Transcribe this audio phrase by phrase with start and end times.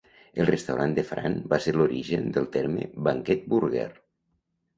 [0.43, 3.87] El restaurant de Fran va ser l'originen del terme "Banquet Burger".